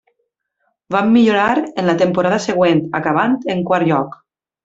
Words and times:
Van 0.95 1.11
millorar 1.17 1.53
en 1.81 1.89
la 1.91 1.95
temporada 2.01 2.41
següent, 2.47 2.81
acabant 3.01 3.37
en 3.57 3.63
quart 3.71 3.91
lloc. 3.93 4.19